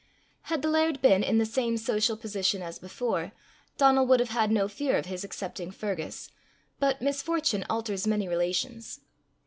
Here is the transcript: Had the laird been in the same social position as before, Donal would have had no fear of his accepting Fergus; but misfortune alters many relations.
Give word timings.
Had 0.49 0.63
the 0.63 0.67
laird 0.67 0.99
been 0.99 1.21
in 1.21 1.37
the 1.37 1.45
same 1.45 1.77
social 1.77 2.17
position 2.17 2.63
as 2.63 2.79
before, 2.79 3.33
Donal 3.77 4.07
would 4.07 4.19
have 4.19 4.29
had 4.31 4.49
no 4.49 4.67
fear 4.67 4.97
of 4.97 5.05
his 5.05 5.23
accepting 5.23 5.69
Fergus; 5.69 6.31
but 6.79 7.03
misfortune 7.03 7.63
alters 7.69 8.07
many 8.07 8.27
relations. 8.27 9.01